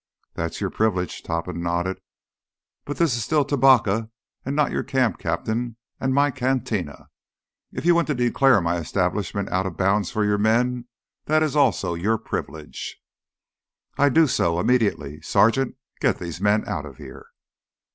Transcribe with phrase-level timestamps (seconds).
[0.33, 1.99] "That is your privilege." Topham nodded.
[2.85, 4.09] "But this is still Tubacca
[4.43, 5.77] and not your camp, Captain.
[5.99, 7.09] And my cantina.
[7.71, 10.87] If you want to declare my establishment out of bounds for your men,
[11.25, 12.97] that is also your privilege."
[13.95, 15.21] "I do so—immediately!
[15.21, 17.27] Sergeant, get these men out of here!"